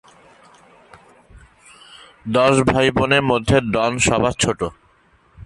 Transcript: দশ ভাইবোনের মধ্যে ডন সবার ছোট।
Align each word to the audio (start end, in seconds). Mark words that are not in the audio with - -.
দশ 2.33 2.55
ভাইবোনের 2.69 3.23
মধ্যে 3.23 3.57
ডন 3.73 3.93
সবার 3.97 4.33
ছোট। 4.39 4.61